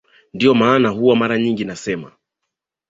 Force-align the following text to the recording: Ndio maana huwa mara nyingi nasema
Ndio 0.33 0.53
maana 0.53 0.89
huwa 0.89 1.15
mara 1.15 1.37
nyingi 1.37 1.65
nasema 1.65 2.11